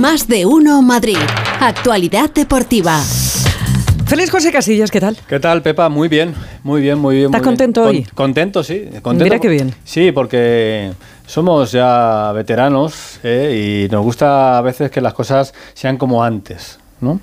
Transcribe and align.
Más 0.00 0.26
de 0.28 0.46
uno 0.46 0.80
Madrid. 0.82 1.16
Actualidad 1.60 2.30
deportiva. 2.32 2.98
Feliz 4.06 4.30
José 4.30 4.50
Casillas, 4.52 4.90
¿qué 4.90 5.00
tal? 5.00 5.16
¿Qué 5.28 5.38
tal, 5.40 5.62
Pepa? 5.62 5.88
Muy 5.88 6.08
bien, 6.08 6.34
muy 6.62 6.80
bien, 6.80 6.98
muy 6.98 7.16
bien. 7.16 7.26
¿Estás 7.26 7.40
muy 7.40 7.44
bien. 7.48 7.56
contento 7.56 7.82
hoy? 7.84 8.02
Con- 8.04 8.14
contento, 8.14 8.62
sí. 8.64 8.84
Contento. 9.02 9.24
Mira 9.24 9.38
qué 9.38 9.48
bien. 9.48 9.74
Sí, 9.84 10.12
porque 10.12 10.92
somos 11.26 11.72
ya 11.72 12.32
veteranos 12.32 13.18
¿eh? 13.22 13.86
y 13.88 13.92
nos 13.92 14.02
gusta 14.02 14.58
a 14.58 14.60
veces 14.60 14.90
que 14.90 15.00
las 15.00 15.14
cosas 15.14 15.54
sean 15.74 15.96
como 15.96 16.22
antes, 16.22 16.78
¿no? 17.00 17.20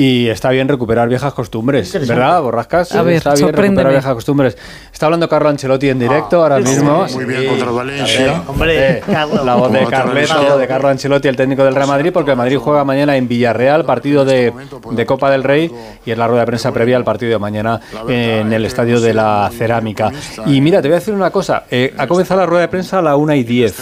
Y 0.00 0.28
está 0.28 0.50
bien 0.50 0.68
recuperar 0.68 1.08
viejas 1.08 1.32
costumbres, 1.34 1.92
¿verdad, 2.06 2.40
Borrascas? 2.40 2.94
A 2.94 3.02
ver, 3.02 3.14
está 3.16 3.34
bien 3.34 3.52
recuperar 3.52 3.90
viejas 3.92 4.14
costumbres. 4.14 4.56
Está 4.92 5.06
hablando 5.06 5.28
Carlo 5.28 5.48
Ancelotti 5.48 5.88
en 5.88 5.98
directo 5.98 6.40
ahora 6.40 6.60
mismo. 6.60 7.04
Muy 7.14 7.24
bien 7.24 7.40
Sí, 7.42 7.46
contra 7.48 7.70
Valencia. 7.72 8.42
Hombre, 8.46 8.90
Eh, 8.98 9.02
Carlo. 9.04 9.44
La 9.44 9.56
voz 9.56 9.72
de 9.72 9.84
Carleto, 9.86 10.56
de 10.56 10.66
Carlo 10.68 10.88
Ancelotti, 10.88 11.26
el 11.26 11.34
técnico 11.34 11.64
del 11.64 11.74
Real 11.74 11.88
Madrid, 11.88 12.10
porque 12.12 12.30
el 12.30 12.36
Madrid 12.36 12.58
juega 12.58 12.84
mañana 12.84 13.16
en 13.16 13.26
Villarreal, 13.26 13.84
partido 13.84 14.24
de, 14.24 14.52
de 14.92 15.06
Copa 15.06 15.32
del 15.32 15.42
Rey, 15.42 15.68
y 16.06 16.10
es 16.12 16.16
la 16.16 16.28
rueda 16.28 16.42
de 16.42 16.46
prensa 16.46 16.70
previa 16.70 16.96
al 16.96 17.02
partido 17.04 17.32
de 17.32 17.38
mañana 17.40 17.80
en 18.08 18.52
el 18.52 18.64
Estadio 18.66 19.00
de 19.00 19.14
la 19.14 19.50
Cerámica. 19.52 20.12
Y 20.46 20.60
mira, 20.60 20.80
te 20.80 20.86
voy 20.86 20.94
a 20.94 20.98
decir 21.00 21.12
una 21.12 21.30
cosa, 21.30 21.64
eh, 21.72 21.92
ha 21.98 22.06
comenzado 22.06 22.38
la 22.38 22.46
rueda 22.46 22.62
de 22.62 22.68
prensa 22.68 23.00
a 23.00 23.02
la 23.02 23.16
1 23.16 23.34
y 23.34 23.42
10, 23.42 23.80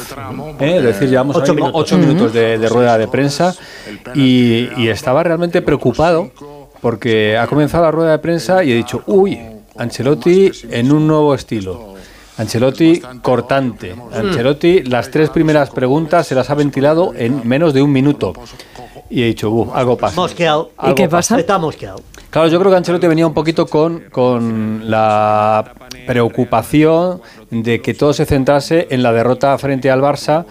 ¿eh? 0.60 0.76
es 0.78 0.82
decir, 0.82 1.10
llevamos 1.10 1.36
Ocho 1.36 1.52
ahora 1.52 1.52
mismo 1.52 1.66
minutos. 1.66 1.82
ocho 1.82 1.98
minutos 1.98 2.32
de, 2.32 2.56
de 2.58 2.68
rueda 2.70 2.96
de 2.96 3.06
prensa, 3.08 3.54
y, 4.14 4.70
y 4.78 4.88
estaba 4.88 5.22
realmente 5.22 5.60
preocupado, 5.62 6.05
porque 6.80 7.36
ha 7.36 7.46
comenzado 7.46 7.84
la 7.84 7.90
rueda 7.90 8.10
de 8.12 8.18
prensa 8.18 8.62
y 8.62 8.72
he 8.72 8.74
dicho, 8.74 9.02
uy, 9.06 9.38
Ancelotti 9.76 10.50
en 10.70 10.92
un 10.92 11.06
nuevo 11.06 11.34
estilo. 11.34 11.94
Ancelotti 12.38 13.00
cortante. 13.22 13.94
Ancelotti 14.12 14.82
las 14.82 15.10
tres 15.10 15.30
primeras 15.30 15.70
preguntas 15.70 16.26
se 16.26 16.34
las 16.34 16.50
ha 16.50 16.54
ventilado 16.54 17.12
en 17.14 17.46
menos 17.48 17.72
de 17.72 17.82
un 17.82 17.92
minuto. 17.92 18.34
Y 19.08 19.22
he 19.22 19.26
dicho, 19.26 19.50
uh, 19.50 19.72
algo 19.72 19.96
pasa. 19.96 20.16
Mosqueado. 20.16 20.70
¿Y 20.82 20.94
qué 20.94 21.08
pasa? 21.08 21.38
Está 21.38 21.58
mosqueado. 21.58 22.00
Claro, 22.30 22.48
yo 22.48 22.58
creo 22.58 22.70
que 22.70 22.76
Ancelotti 22.76 23.06
venía 23.06 23.26
un 23.26 23.34
poquito 23.34 23.66
con, 23.66 24.04
con 24.10 24.90
la 24.90 25.72
preocupación 26.06 27.22
de 27.50 27.80
que 27.80 27.94
todo 27.94 28.12
se 28.12 28.26
centrase 28.26 28.88
en 28.90 29.02
la 29.02 29.12
derrota 29.12 29.56
frente 29.58 29.90
al 29.90 30.02
Barça. 30.02 30.44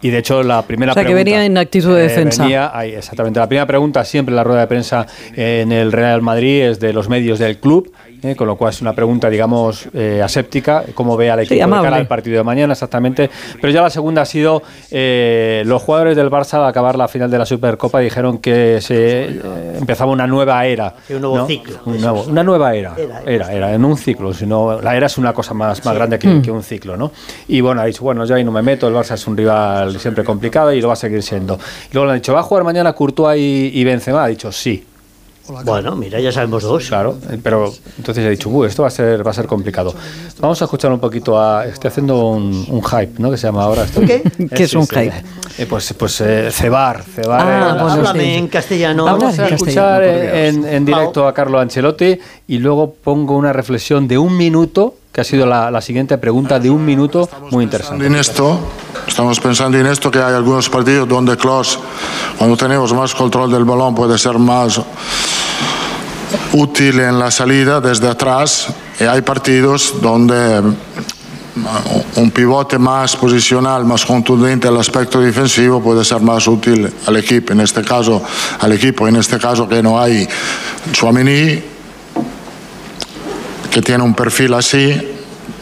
Y 0.00 0.10
de 0.10 0.18
hecho, 0.18 0.42
la 0.42 0.62
primera 0.62 0.92
O 0.92 0.94
sea, 0.94 1.02
que 1.02 1.08
pregunta, 1.08 1.24
venía 1.24 1.44
en 1.44 1.58
actitud 1.58 1.94
de 1.94 2.00
eh, 2.00 2.08
defensa. 2.08 2.42
venía 2.44 2.70
ahí, 2.76 2.94
exactamente. 2.94 3.40
La 3.40 3.48
primera 3.48 3.66
pregunta 3.66 4.04
siempre 4.04 4.32
en 4.32 4.36
la 4.36 4.44
rueda 4.44 4.60
de 4.60 4.66
prensa 4.66 5.06
en 5.34 5.72
el 5.72 5.92
Real 5.92 6.22
Madrid 6.22 6.62
es 6.62 6.80
de 6.80 6.92
los 6.92 7.08
medios 7.08 7.38
del 7.38 7.58
club. 7.58 7.92
Eh, 8.22 8.34
con 8.36 8.46
lo 8.46 8.56
cual 8.56 8.70
es 8.70 8.80
una 8.80 8.92
pregunta, 8.94 9.28
digamos, 9.30 9.88
eh, 9.94 10.20
aséptica, 10.22 10.84
cómo 10.94 11.16
ve 11.16 11.30
al 11.30 11.40
equipo 11.40 11.54
de 11.54 11.62
amable. 11.62 11.84
cara 11.84 11.96
al 11.96 12.06
partido 12.06 12.36
de 12.38 12.44
mañana, 12.44 12.72
exactamente. 12.72 13.30
Pero 13.60 13.72
ya 13.72 13.82
la 13.82 13.90
segunda 13.90 14.22
ha 14.22 14.24
sido, 14.24 14.62
eh, 14.90 15.62
los 15.66 15.82
jugadores 15.82 16.16
del 16.16 16.30
Barça 16.30 16.54
al 16.54 16.66
acabar 16.66 16.96
la 16.96 17.08
final 17.08 17.30
de 17.30 17.38
la 17.38 17.46
Supercopa 17.46 18.00
dijeron 18.00 18.38
que 18.38 18.80
se 18.80 19.24
eh, 19.24 19.40
empezaba 19.78 20.10
una 20.12 20.26
nueva 20.26 20.64
era. 20.66 20.94
Sí, 21.06 21.14
un 21.14 21.20
nuevo 21.22 21.36
¿no? 21.38 21.46
ciclo. 21.46 21.78
Un 21.86 22.00
nuevo- 22.00 22.24
una 22.28 22.42
nueva 22.42 22.74
era. 22.74 22.94
Era, 23.26 23.52
Era, 23.52 23.74
en 23.74 23.84
un 23.84 23.96
ciclo. 23.96 24.32
Sino, 24.32 24.80
la 24.80 24.96
era 24.96 25.06
es 25.06 25.18
una 25.18 25.32
cosa 25.32 25.54
más, 25.54 25.84
más 25.84 25.94
grande 25.94 26.16
Mm. 26.16 26.20
que, 26.20 26.42
que 26.42 26.50
un 26.50 26.62
ciclo, 26.62 26.96
¿no? 26.96 27.12
Y 27.48 27.60
bueno, 27.60 27.80
ha 27.80 27.84
dicho, 27.84 28.02
bueno, 28.02 28.24
yo 28.24 28.34
ahí 28.34 28.42
no 28.44 28.50
me 28.50 28.62
meto, 28.62 28.88
el 28.88 28.94
Barça 28.94 29.14
es 29.14 29.26
un 29.26 29.36
rival 29.36 29.98
siempre 30.00 30.24
complicado 30.24 30.72
y 30.72 30.80
lo 30.80 30.88
va 30.88 30.94
a 30.94 30.96
seguir 30.96 31.22
siendo. 31.22 31.58
Y 31.90 31.94
luego 31.94 32.06
le 32.06 32.12
han 32.12 32.18
dicho, 32.18 32.32
¿va 32.34 32.40
a 32.40 32.42
jugar 32.42 32.64
mañana 32.64 32.92
Courtois 32.94 33.38
y, 33.40 33.70
y 33.74 33.84
Benzema? 33.84 34.24
Ha 34.24 34.28
dicho, 34.28 34.50
sí. 34.50 34.84
Bueno, 35.64 35.96
mira, 35.96 36.20
ya 36.20 36.30
sabemos 36.32 36.62
dos. 36.62 36.86
Claro, 36.88 37.16
eh, 37.30 37.38
pero 37.42 37.72
entonces 37.96 38.24
he 38.24 38.30
dicho, 38.30 38.48
"Uh, 38.50 38.64
esto 38.64 38.82
va 38.82 38.88
a 38.88 38.90
ser 38.90 39.26
va 39.26 39.30
a 39.30 39.34
ser 39.34 39.46
complicado. 39.46 39.94
Vamos 40.40 40.60
a 40.60 40.64
escuchar 40.66 40.92
un 40.92 41.00
poquito 41.00 41.40
a 41.40 41.64
estoy 41.66 41.88
haciendo 41.88 42.26
un, 42.28 42.66
un 42.68 42.82
hype, 42.84 43.12
¿no? 43.18 43.30
Que 43.30 43.36
se 43.36 43.46
llama 43.46 43.62
ahora. 43.64 43.84
Estoy- 43.84 44.06
¿Qué? 44.06 44.22
Eh, 44.38 44.48
¿Qué 44.54 44.64
es 44.64 44.74
un 44.74 44.86
hype? 44.86 45.12
eh, 45.58 45.66
pues 45.68 45.92
pues 45.94 46.20
eh, 46.20 46.50
cebar, 46.52 47.02
cebar. 47.02 47.40
Ah, 47.40 47.44
eh, 47.56 47.60
la- 47.60 47.82
bueno, 47.82 47.90
Háblame 47.92 48.24
sí. 48.24 48.30
en 48.34 48.48
castellano. 48.48 49.04
Vamos 49.04 49.38
a 49.38 49.48
escuchar 49.48 50.02
eh, 50.04 50.48
en, 50.48 50.66
en 50.66 50.84
directo 50.84 51.26
a 51.26 51.32
Carlo 51.34 51.58
Ancelotti 51.58 52.18
y 52.46 52.58
luego 52.58 52.92
pongo 53.02 53.36
una 53.36 53.52
reflexión 53.52 54.06
de 54.06 54.18
un 54.18 54.36
minuto, 54.36 54.94
que 55.12 55.22
ha 55.22 55.24
sido 55.24 55.46
la, 55.46 55.70
la 55.70 55.80
siguiente 55.80 56.16
pregunta 56.18 56.60
de 56.60 56.70
un 56.70 56.84
minuto, 56.84 57.20
muy 57.20 57.30
Pensando 57.30 57.62
interesante. 57.62 58.06
en 58.06 58.14
esto, 58.14 58.58
estamos 59.08 59.40
pensando 59.40 59.76
en 59.78 59.86
esto 59.86 60.10
que 60.10 60.18
hay 60.20 60.34
algunos 60.34 60.68
partidos 60.70 61.08
donde 61.08 61.36
Klaus, 61.36 61.78
cuando 62.38 62.56
tenemos 62.56 62.92
más 62.92 63.14
control 63.14 63.50
del 63.50 63.64
balón, 63.64 63.94
puede 63.94 64.16
ser 64.18 64.38
más 64.38 64.80
útil 66.52 67.00
en 67.00 67.18
la 67.18 67.30
salida 67.30 67.80
desde 67.80 68.08
atrás. 68.08 68.68
Y 69.00 69.04
hay 69.04 69.22
partidos 69.22 69.94
donde 70.00 70.60
mm, 70.60 70.74
un 72.16 72.30
pivote 72.30 72.78
más 72.78 73.16
posicional, 73.16 73.84
más 73.84 74.04
contundente 74.04 74.68
en 74.68 74.74
el 74.74 74.80
aspecto 74.80 75.20
defensivo 75.20 75.82
puede 75.82 76.04
ser 76.04 76.20
más 76.20 76.46
útil 76.46 76.92
al 77.06 77.16
equipo. 77.16 77.52
En 77.52 77.60
este 77.60 77.82
caso, 77.82 78.22
al 78.60 78.72
equipo, 78.72 79.08
en 79.08 79.16
este 79.16 79.38
caso 79.38 79.68
que 79.68 79.82
no 79.82 80.00
hay 80.00 80.28
Chouameni, 80.92 81.62
que 83.70 83.82
tiene 83.82 84.02
un 84.02 84.14
perfil 84.14 84.54
así, 84.54 85.17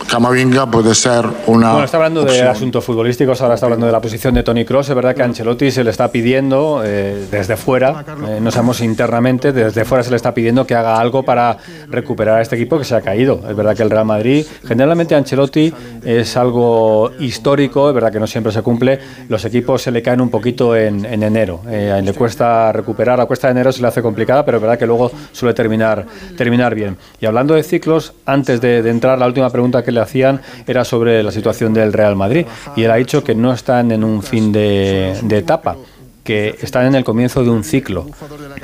Camavinga 0.08 0.70
puede 0.70 0.94
ser 0.94 1.26
una. 1.46 1.72
Bueno, 1.72 1.84
está 1.84 1.96
hablando 1.96 2.22
de 2.22 2.30
opción. 2.30 2.48
asuntos 2.48 2.84
futbolísticos, 2.84 3.40
ahora 3.42 3.54
está 3.54 3.66
hablando 3.66 3.86
de 3.86 3.92
la 3.92 4.00
posición 4.00 4.34
de 4.34 4.42
Tony 4.44 4.64
Cross. 4.64 4.90
Es 4.90 4.94
verdad 4.94 5.14
que 5.14 5.22
Ancelotti 5.22 5.70
se 5.70 5.82
le 5.82 5.90
está 5.90 6.08
pidiendo 6.12 6.82
eh, 6.84 7.26
desde 7.30 7.56
fuera, 7.56 8.04
eh, 8.28 8.38
no 8.40 8.50
sabemos 8.50 8.80
internamente, 8.80 9.52
desde 9.52 9.84
fuera 9.84 10.04
se 10.04 10.10
le 10.10 10.16
está 10.16 10.32
pidiendo 10.32 10.66
que 10.66 10.74
haga 10.74 10.98
algo 11.00 11.24
para 11.24 11.58
recuperar 11.88 12.38
a 12.38 12.42
este 12.42 12.54
equipo 12.54 12.78
que 12.78 12.84
se 12.84 12.94
ha 12.94 13.00
caído. 13.00 13.40
Es 13.48 13.56
verdad 13.56 13.76
que 13.76 13.82
el 13.82 13.90
Real 13.90 14.04
Madrid, 14.04 14.46
generalmente 14.64 15.14
Ancelotti 15.16 15.74
es 16.04 16.36
algo 16.36 17.10
histórico, 17.18 17.88
es 17.88 17.94
verdad 17.94 18.12
que 18.12 18.20
no 18.20 18.28
siempre 18.28 18.52
se 18.52 18.62
cumple. 18.62 19.00
Los 19.28 19.44
equipos 19.44 19.82
se 19.82 19.90
le 19.90 20.02
caen 20.02 20.20
un 20.20 20.30
poquito 20.30 20.76
en, 20.76 21.04
en 21.04 21.22
enero, 21.24 21.62
eh, 21.68 21.90
a 21.92 21.98
él 21.98 22.04
le 22.04 22.12
cuesta 22.12 22.70
recuperar, 22.70 23.18
la 23.18 23.26
cuesta 23.26 23.48
de 23.48 23.52
enero 23.52 23.72
se 23.72 23.82
le 23.82 23.88
hace 23.88 24.02
complicada, 24.02 24.44
pero 24.44 24.58
es 24.58 24.62
verdad 24.62 24.78
que 24.78 24.86
luego 24.86 25.10
suele 25.32 25.52
terminar, 25.52 26.06
terminar 26.36 26.74
bien. 26.76 26.96
Y 27.20 27.26
hablando 27.26 27.54
de 27.54 27.64
ciclos, 27.64 28.12
antes 28.24 28.60
de, 28.60 28.82
de 28.82 28.90
entrar, 28.90 29.18
la 29.18 29.26
última 29.26 29.50
pregunta 29.50 29.82
que 29.82 29.95
le 29.96 30.02
hacían 30.02 30.40
era 30.66 30.84
sobre 30.84 31.22
la 31.22 31.32
situación 31.32 31.74
del 31.74 31.92
Real 31.92 32.14
Madrid. 32.14 32.46
Y 32.76 32.84
él 32.84 32.90
ha 32.90 32.96
dicho 32.96 33.24
que 33.24 33.34
no 33.34 33.52
están 33.52 33.90
en 33.90 34.04
un 34.04 34.22
fin 34.22 34.52
de, 34.52 35.18
de 35.22 35.38
etapa, 35.38 35.76
que 36.22 36.56
están 36.60 36.86
en 36.86 36.94
el 36.94 37.04
comienzo 37.04 37.42
de 37.42 37.50
un 37.50 37.64
ciclo. 37.64 38.06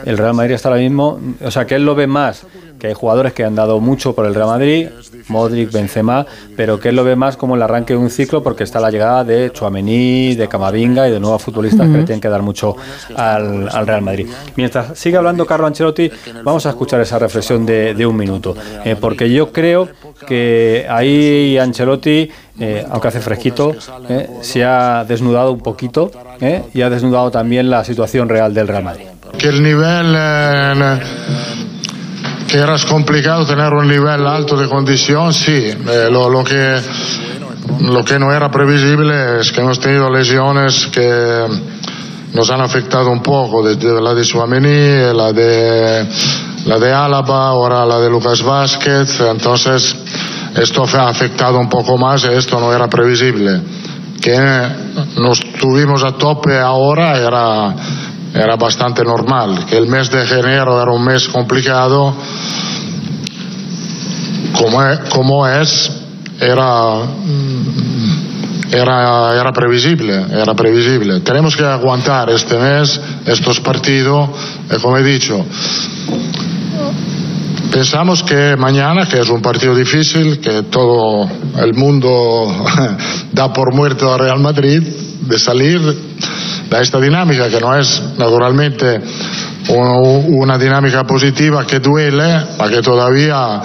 El 0.05 0.19
Real 0.19 0.35
Madrid 0.35 0.55
está 0.55 0.69
ahora 0.69 0.81
mismo, 0.81 1.19
o 1.43 1.51
sea, 1.51 1.67
que 1.67 1.77
él 1.77 1.85
lo 1.85 1.95
ve 1.95 2.07
más, 2.07 2.47
que 2.83 2.89
hay 2.89 2.95
jugadores 2.95 3.33
que 3.33 3.45
han 3.45 3.55
dado 3.55 3.79
mucho 3.79 4.13
por 4.13 4.27
el 4.27 4.35
Real 4.35 4.49
Madrid, 4.49 4.89
Modric, 5.29 5.71
Benzema, 5.71 6.27
pero 6.57 6.81
que 6.81 6.89
él 6.89 6.97
lo 6.97 7.05
ve 7.05 7.15
más 7.15 7.37
como 7.37 7.55
el 7.55 7.63
arranque 7.63 7.93
de 7.93 8.01
un 8.01 8.11
ciclo 8.11 8.43
porque 8.43 8.65
está 8.65 8.81
la 8.81 8.91
llegada 8.91 9.23
de 9.23 9.53
Chouameni, 9.53 10.35
de 10.35 10.49
Camavinga 10.49 11.07
y 11.07 11.13
de 11.13 11.21
nuevos 11.21 11.41
futbolistas 11.41 11.87
que 11.89 11.99
le 11.99 12.03
tienen 12.03 12.21
que 12.21 12.29
dar 12.29 12.43
mucho 12.43 12.75
al, 13.15 13.69
al 13.71 13.87
Real 13.87 14.03
Madrid. 14.03 14.27
Mientras 14.57 14.99
sigue 14.99 15.17
hablando 15.17 15.47
Carlo 15.47 15.69
Ancelotti, 15.69 16.11
vamos 16.43 16.67
a 16.67 16.71
escuchar 16.71 17.01
esa 17.01 17.21
reflexión 17.21 17.65
de, 17.65 17.95
de 17.95 18.05
un 18.05 18.17
minuto, 18.17 18.57
eh, 18.85 18.97
porque 19.01 19.31
yo 19.33 19.53
creo 19.53 19.89
que 20.27 20.85
ahí 20.91 21.57
Ancelotti, 21.59 22.29
eh, 22.59 22.85
aunque 22.91 23.07
hace 23.07 23.21
fresquito, 23.21 23.77
eh, 24.09 24.29
se 24.41 24.65
ha 24.65 25.05
desnudado 25.07 25.53
un 25.53 25.61
poquito 25.61 26.11
eh, 26.41 26.65
y 26.75 26.83
ha 26.83 26.91
desnudado 26.91 27.31
también 27.31 27.71
la 27.71 27.85
situación 27.85 28.29
real 28.29 28.53
del 28.53 28.67
Real 28.67 28.83
Madrid. 28.83 29.05
que 29.39 29.47
el 29.51 29.63
nivel 29.63 30.15
eh, 30.19 30.99
que 32.53 32.59
era 32.59 32.77
complicado 32.87 33.47
tener 33.47 33.73
un 33.73 33.89
nivel 33.89 34.27
alto 34.27 34.59
de 34.59 34.69
condición, 34.69 35.33
sí. 35.33 35.73
Eh, 35.73 36.09
lo, 36.11 36.29
lo 36.29 36.45
que 36.45 36.83
lo 37.81 38.05
que 38.05 38.19
no 38.19 38.31
era 38.31 38.51
previsible 38.51 39.41
es 39.41 39.51
que 39.51 39.63
hemos 39.63 39.81
tenido 39.81 40.11
lesiones 40.11 40.89
que 40.89 41.47
nos 42.35 42.51
han 42.51 42.61
afectado 42.61 43.11
un 43.11 43.23
poco, 43.23 43.67
desde 43.67 43.99
la 44.03 44.13
de 44.13 44.23
Suamení, 44.23 45.15
la 45.15 45.33
de 45.33 46.07
la 46.67 46.79
de 46.79 46.93
Álava, 46.93 47.49
ahora 47.49 47.87
la 47.87 47.99
de 47.99 48.11
Lucas 48.11 48.43
Vázquez, 48.43 49.21
entonces 49.21 49.97
esto 50.55 50.85
ha 50.93 51.09
afectado 51.09 51.59
un 51.59 51.71
poco 51.71 51.97
más 51.97 52.25
esto 52.25 52.61
no 52.61 52.71
era 52.71 52.87
previsible. 52.87 53.63
Que 54.21 54.37
nos 55.17 55.41
tuvimos 55.59 56.05
a 56.05 56.13
tope 56.13 56.59
ahora 56.59 57.17
era 57.17 57.75
era 58.35 58.57
bastante 58.57 59.05
normal, 59.05 59.67
que 59.67 59.77
el 59.77 59.87
mes 59.87 60.11
de 60.11 60.23
enero 60.23 60.81
era 60.81 60.91
un 60.91 61.05
mes 61.05 61.29
complicado, 61.29 62.15
como 64.57 64.83
es, 64.83 64.99
como 65.11 65.47
es 65.47 65.91
era, 66.41 67.05
mm, 67.05 68.73
era, 68.73 69.39
era 69.39 69.53
previsible, 69.53 70.27
era 70.33 70.55
previsible. 70.55 71.21
Tenemos 71.21 71.57
que 71.57 71.65
aguantar 71.65 72.31
este 72.31 72.57
mes, 72.57 73.01
estos 73.27 73.61
partidos, 73.61 74.31
como 74.81 74.97
he 74.97 75.03
dicho, 75.03 75.45
pensamos 77.71 78.23
que 78.23 78.57
mañana, 78.57 79.07
que 79.07 79.21
es 79.21 79.29
un 79.29 79.41
partido 79.41 79.75
difícil, 79.75 80.41
que 80.41 80.63
todo 80.65 81.29
el 81.59 81.75
mundo 81.75 82.67
da 83.33 83.53
por 83.53 83.75
muerto 83.75 84.13
a 84.13 84.19
Real 84.19 84.41
Madrid, 84.41 84.83
de 84.83 85.39
salir 85.39 85.81
de 86.79 86.83
esta 86.83 86.99
dinámica, 87.01 87.49
que 87.49 87.61
no 87.61 87.77
es 87.77 88.03
naturalmente 88.19 89.01
un- 89.69 90.41
una 90.43 90.59
dinámica 90.59 91.05
positiva 91.05 91.67
que 91.67 91.79
duele, 91.81 92.47
ma 92.59 92.69
que 92.69 92.83
todavía 92.83 93.61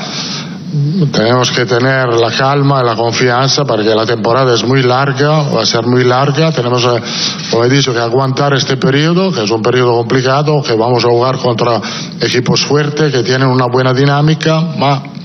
tenemos 1.11 1.51
que 1.51 1.65
tener 1.65 2.07
la 2.13 2.29
calma 2.31 2.81
y 2.83 2.85
la 2.85 2.95
confianza 2.95 3.63
porque 3.65 3.95
la 3.95 4.05
temporada 4.05 4.53
es 4.53 4.63
muy 4.65 4.83
larga, 4.83 5.43
va 5.55 5.61
a 5.63 5.65
ser 5.65 5.85
muy 5.87 6.03
larga. 6.03 6.51
Tenemos, 6.51 6.83
eh, 6.83 7.01
como 7.49 7.63
he 7.63 7.69
dicho, 7.69 7.93
que 7.93 7.99
aguantar 7.99 8.53
este 8.53 8.75
periodo, 8.77 9.31
que 9.31 9.43
es 9.43 9.49
un 9.51 9.61
periodo 9.61 9.95
complicado, 9.95 10.61
que 10.61 10.73
vamos 10.73 11.03
a 11.05 11.07
jugar 11.07 11.37
contra 11.37 11.81
equipos 12.19 12.61
fuertes, 12.65 13.11
que 13.11 13.23
tienen 13.23 13.47
una 13.47 13.65
buena 13.67 13.93
dinámica, 13.93 14.59
mm, 14.59 15.16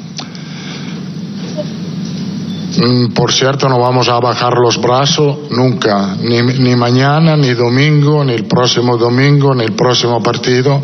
por 3.15 3.33
cierto, 3.33 3.69
no 3.69 3.79
vamos 3.79 4.09
a 4.09 4.19
bajar 4.19 4.55
los 4.59 4.81
brazos 4.81 5.51
nunca, 5.51 6.17
ni, 6.21 6.43
ni 6.43 6.75
mañana, 6.77 7.37
ni 7.37 7.55
domingo, 7.55 8.25
ni 8.25 8.33
el 8.33 8.45
próximo 8.45 8.97
domingo, 8.97 9.55
ni 9.55 9.65
el 9.65 9.73
próximo 9.73 10.23
partido. 10.23 10.83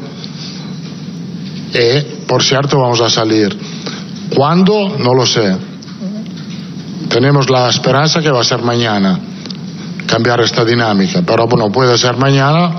Y, 1.72 2.26
por 2.26 2.42
cierto, 2.42 2.78
vamos 2.78 3.00
a 3.00 3.08
salir. 3.08 3.56
¿Cuándo? 4.34 4.96
No 4.98 5.14
lo 5.14 5.24
sé. 5.24 5.56
Tenemos 7.08 7.48
la 7.48 7.68
esperanza 7.68 8.20
que 8.20 8.30
va 8.30 8.40
a 8.40 8.44
ser 8.44 8.62
mañana 8.62 9.18
cambiar 10.06 10.40
esta 10.40 10.64
dinámica, 10.64 11.22
pero 11.24 11.46
bueno, 11.46 11.70
puede 11.70 11.96
ser 11.98 12.16
mañana, 12.16 12.74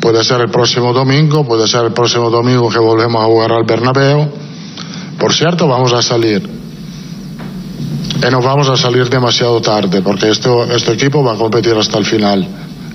puede 0.00 0.22
ser 0.22 0.40
el 0.42 0.50
próximo 0.50 0.92
domingo, 0.92 1.44
puede 1.44 1.66
ser 1.66 1.84
el 1.84 1.92
próximo 1.92 2.30
domingo 2.30 2.68
que 2.68 2.78
volvemos 2.78 3.22
a 3.22 3.26
jugar 3.26 3.52
al 3.52 3.64
Bernabéu. 3.64 4.28
Por 5.18 5.32
cierto, 5.32 5.66
vamos 5.66 5.92
a 5.92 6.02
salir. 6.02 6.57
Y 8.20 8.30
no 8.30 8.42
vamos 8.42 8.68
a 8.68 8.76
salir 8.76 9.08
demasiado 9.08 9.60
tarde, 9.60 10.02
porque 10.02 10.28
esto, 10.28 10.64
este 10.64 10.92
equipo 10.92 11.22
va 11.22 11.34
a 11.34 11.36
competir 11.36 11.74
hasta 11.76 11.98
el 11.98 12.04
final, 12.04 12.46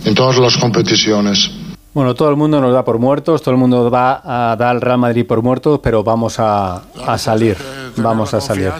en 0.03 0.13
todas 0.13 0.37
las 0.37 0.57
competiciones. 0.57 1.49
Bueno, 1.93 2.13
todo 2.13 2.29
el 2.29 2.35
mundo 2.35 2.59
nos 2.59 2.73
da 2.73 2.83
por 2.83 2.99
muertos, 2.99 3.41
todo 3.41 3.51
el 3.51 3.59
mundo 3.59 3.89
va 3.89 4.21
a 4.23 4.55
dar 4.55 4.69
al 4.69 4.81
Real 4.81 4.97
Madrid 4.97 5.25
por 5.25 5.41
muertos, 5.41 5.79
pero 5.81 6.03
vamos 6.03 6.39
a, 6.39 6.81
a 7.05 7.17
salir, 7.17 7.55
vamos 7.97 8.33
a 8.33 8.41
salir. 8.41 8.71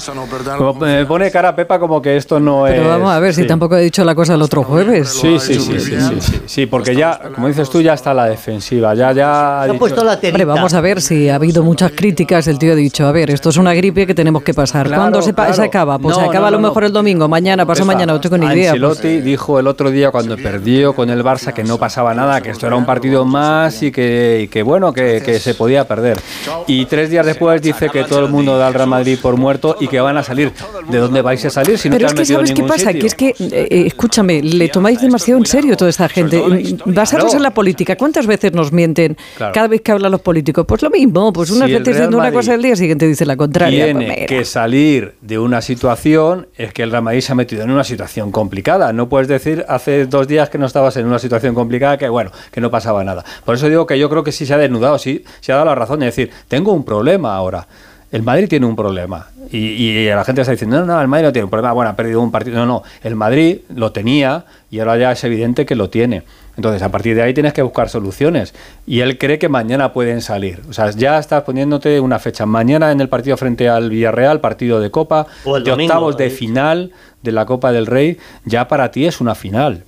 Como 0.57 0.73
me 0.75 1.05
pone 1.05 1.29
cara 1.31 1.55
Pepa 1.55 1.79
como 1.79 2.01
que 2.01 2.17
esto 2.17 2.39
no 2.39 2.67
es... 2.67 2.73
Pero 2.73 2.87
vamos 2.89 3.11
a 3.11 3.19
ver, 3.19 3.33
si 3.33 3.41
sí. 3.41 3.47
tampoco 3.47 3.75
he 3.77 3.81
dicho 3.81 4.03
la 4.03 4.15
cosa 4.15 4.33
el 4.35 4.41
otro 4.41 4.63
jueves. 4.63 5.09
Sí, 5.09 5.39
sí, 5.39 5.55
sí, 5.55 5.79
sí, 5.79 5.97
sí, 5.99 6.21
sí, 6.21 6.41
sí, 6.45 6.65
porque 6.65 6.95
ya, 6.95 7.19
como 7.33 7.47
dices 7.47 7.69
tú, 7.69 7.81
ya 7.81 7.93
está 7.93 8.13
la 8.13 8.25
defensiva, 8.25 8.93
ya, 8.95 9.11
ya... 9.11 9.63
ha 9.63 9.73
puesto 9.73 10.03
la. 10.03 10.13
Hombre, 10.23 10.45
vamos 10.45 10.73
a 10.73 10.81
ver 10.81 11.01
si 11.01 11.29
ha 11.29 11.35
habido 11.35 11.63
muchas 11.63 11.91
críticas. 11.91 12.47
El 12.47 12.57
tío 12.59 12.73
ha 12.73 12.75
dicho, 12.75 13.05
a 13.05 13.11
ver, 13.11 13.29
esto 13.29 13.49
es 13.49 13.57
una 13.57 13.73
gripe 13.73 14.07
que 14.07 14.13
tenemos 14.15 14.43
que 14.43 14.53
pasar. 14.53 14.87
Claro, 14.87 15.01
¿Cuándo 15.03 15.21
se, 15.21 15.33
pa- 15.33 15.43
claro. 15.43 15.53
se 15.55 15.63
acaba? 15.63 15.99
Pues 15.99 16.15
No, 16.15 16.21
se 16.23 16.27
acaba 16.29 16.41
no, 16.41 16.47
a 16.47 16.51
lo 16.51 16.57
no, 16.59 16.67
mejor 16.69 16.83
no. 16.83 16.87
el 16.87 16.93
domingo, 16.93 17.27
mañana, 17.27 17.65
pasado 17.65 17.85
mañana, 17.85 18.13
no 18.13 18.21
tengo 18.21 18.37
ni 18.37 18.45
idea. 18.47 18.71
pues. 18.71 18.83
Ancelotti 18.83 19.21
dijo 19.21 19.59
el 19.59 19.67
otro 19.67 19.91
día 19.91 20.11
cuando 20.11 20.35
perdió 20.37 20.93
con 20.93 21.09
el 21.09 21.23
Barça 21.23 21.53
que 21.53 21.63
no 21.63 21.77
pasaba 21.77 22.13
nada, 22.13 22.41
que 22.41 22.49
esto 22.51 22.67
era 22.67 22.75
un 22.75 22.85
partido 22.85 23.25
más 23.25 23.81
y 23.83 23.91
que, 23.91 24.41
y 24.43 24.47
que 24.47 24.63
bueno, 24.63 24.93
que, 24.93 25.21
que 25.25 25.39
se 25.39 25.53
podía 25.55 25.87
perder. 25.87 26.19
Y 26.67 26.85
tres 26.85 27.09
días 27.09 27.25
después 27.25 27.61
dice 27.61 27.89
que 27.89 28.03
todo 28.03 28.19
el 28.19 28.29
mundo 28.29 28.57
da 28.57 28.67
al 28.67 28.73
Real 28.73 28.87
Madrid 28.89 29.02
por 29.21 29.37
muerto 29.37 29.75
y 29.79 29.87
que 29.87 29.99
van 29.99 30.17
a 30.17 30.23
salir. 30.23 30.51
¿De 30.89 30.97
dónde 30.97 31.21
vais 31.21 31.43
a 31.45 31.49
salir 31.49 31.77
si 31.77 31.89
no 31.89 31.95
Pero 31.97 32.07
te 32.09 32.13
es 32.13 32.19
que 32.29 32.33
¿sabes 32.33 32.51
qué 32.53 32.63
pasa? 32.63 32.91
sitio? 32.91 32.99
Que 33.01 33.07
es 33.07 33.15
que, 33.15 33.27
eh, 33.29 33.35
eh, 33.69 33.83
escúchame, 33.87 34.41
le 34.41 34.69
tomáis 34.69 35.01
demasiado 35.01 35.39
en 35.39 35.45
serio 35.45 35.75
toda 35.77 35.89
esta 35.89 36.09
gente. 36.09 36.37
Basaros 36.85 37.25
Claro. 37.25 37.37
en 37.37 37.43
la 37.43 37.51
política. 37.53 37.95
¿Cuántas 37.95 38.27
veces 38.27 38.53
nos 38.53 38.71
mienten 38.71 39.17
Claro. 39.37 39.53
cada 39.53 39.67
vez 39.67 39.81
que 39.81 39.91
hablan 39.91 40.11
los 40.11 40.21
políticos? 40.21 40.65
Pues 40.67 40.81
lo 40.81 40.89
mismo, 40.89 41.31
pues 41.33 41.49
unas 41.51 41.67
Si 41.67 41.73
veces 41.73 41.87
diciendo 41.87 42.17
una 42.17 42.25
Madrid 42.25 42.37
cosa 42.37 42.53
el 42.55 42.61
día 42.61 42.75
siguiente 42.75 43.07
dice 43.07 43.25
la 43.25 43.37
contraria. 43.37 43.85
tiene 43.85 44.05
Pues 44.05 44.25
que 44.27 44.45
salir 44.45 45.15
de 45.21 45.39
una 45.39 45.61
situación 45.61 46.47
es 46.57 46.73
que 46.73 46.83
el 46.83 46.91
Real 46.91 47.03
Madrid 47.03 47.21
se 47.21 47.31
ha 47.31 47.35
metido 47.35 47.63
en 47.63 47.71
una 47.71 47.83
situación 47.83 48.31
complicada. 48.31 48.93
No 48.93 49.09
puedes 49.09 49.27
decir 49.27 49.65
hace 49.67 50.05
dos 50.05 50.27
días 50.27 50.49
que 50.49 50.57
no 50.57 50.65
estabas 50.65 50.95
en 50.97 51.05
una 51.05 51.19
situación 51.19 51.53
complicada 51.55 51.97
que 51.97 52.09
bueno, 52.09 52.31
que 52.51 52.61
no 52.61 52.69
pasaba 52.71 53.03
nada. 53.03 53.23
Por 53.45 53.55
eso 53.55 53.67
digo 53.69 53.85
que 53.85 53.97
yo 53.99 54.09
creo 54.09 54.23
que 54.23 54.31
sí 54.31 54.45
se 54.45 54.53
ha 54.53 54.57
desnudado, 54.57 54.97
sí 54.97 55.23
se 55.41 55.51
ha 55.51 55.55
dado 55.55 55.65
la 55.67 55.75
razón 55.75 55.99
de 55.99 56.07
decir, 56.07 56.29
tengo 56.47 56.71
un 56.73 56.83
problema 56.83 57.35
ahora. 57.35 57.67
El 58.13 58.21
Madrid 58.21 58.47
tiene 58.47 58.67
un 58.67 58.75
problema. 58.75 59.27
Y, 59.51 59.57
y 59.57 60.07
la 60.07 60.23
gente 60.23 60.41
está 60.41 60.51
diciendo, 60.51 60.79
no, 60.79 60.85
no, 60.85 61.01
el 61.01 61.07
Madrid 61.07 61.25
no 61.25 61.33
tiene 61.33 61.45
un 61.45 61.49
problema. 61.49 61.73
Bueno, 61.73 61.89
ha 61.89 61.95
perdido 61.95 62.21
un 62.21 62.31
partido. 62.31 62.57
No, 62.57 62.65
no, 62.67 62.83
el 63.01 63.15
Madrid 63.15 63.61
lo 63.73 63.91
tenía 63.91 64.45
y 64.69 64.79
ahora 64.79 64.97
ya 64.97 65.11
es 65.11 65.23
evidente 65.23 65.65
que 65.65 65.75
lo 65.75 65.89
tiene. 65.89 66.21
Entonces, 66.55 66.83
a 66.83 66.89
partir 66.89 67.15
de 67.15 67.23
ahí 67.23 67.33
tienes 67.33 67.53
que 67.53 67.63
buscar 67.63 67.89
soluciones. 67.89 68.53
Y 68.85 68.99
él 68.99 69.17
cree 69.17 69.39
que 69.39 69.49
mañana 69.49 69.93
pueden 69.93 70.21
salir. 70.21 70.61
O 70.69 70.73
sea, 70.73 70.91
ya 70.91 71.17
estás 71.17 71.41
poniéndote 71.41 71.99
una 71.99 72.19
fecha. 72.19 72.45
Mañana 72.45 72.91
en 72.91 73.01
el 73.01 73.09
partido 73.09 73.35
frente 73.35 73.67
al 73.67 73.89
Villarreal, 73.89 74.39
partido 74.39 74.79
de 74.79 74.91
Copa, 74.91 75.25
de 75.43 75.61
domingo, 75.61 75.93
octavos 75.93 76.15
de 76.15 76.29
final 76.29 76.91
de 77.23 77.31
la 77.31 77.47
Copa 77.47 77.71
del 77.71 77.87
Rey, 77.87 78.19
ya 78.45 78.67
para 78.67 78.91
ti 78.91 79.07
es 79.07 79.21
una 79.21 79.33
final. 79.33 79.85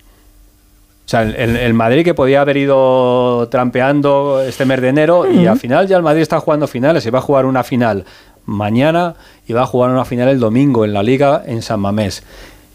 O 1.06 1.07
sea, 1.07 1.22
el, 1.22 1.56
el- 1.56 1.74
Madrid 1.75 2.04
que 2.04 2.16
podía 2.16 2.42
haber 2.42 2.57
ido 2.57 3.48
trampeando 3.50 4.42
este 4.42 4.66
mes 4.66 4.81
de 4.81 4.88
enero 4.90 5.31
y 5.31 5.46
al 5.46 5.60
final 5.60 5.88
ya 5.88 5.98
el 5.98 6.04
Madrid 6.04 6.22
está 6.24 6.40
jugando 6.40 6.68
finales 6.68 7.06
y 7.06 7.12
va 7.12 7.19
a 7.19 7.22
jugar 7.22 7.46
una 7.46 7.63
final 7.63 8.06
mañana 8.46 9.13
y 9.48 9.54
va 9.54 9.62
a 9.62 9.66
jugar 9.68 9.92
una 9.92 10.04
final 10.06 10.30
el 10.30 10.40
domingo 10.40 10.84
en 10.84 10.94
la 10.94 11.04
Liga 11.04 11.44
en 11.46 11.62
San 11.62 11.80
Mamés. 11.80 12.24